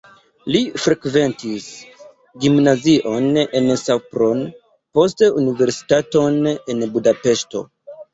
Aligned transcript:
Li 0.53 0.59
frekventis 0.83 1.65
gimnazion 2.45 3.27
en 3.59 3.69
Sopron, 3.81 4.41
poste 4.99 5.29
universitaton 5.43 6.41
en 6.53 6.83
Budapeŝto. 6.97 7.63